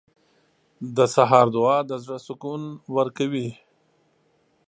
[0.97, 2.61] •د سهار دعا د زړه سکون
[2.97, 3.49] ورکوي.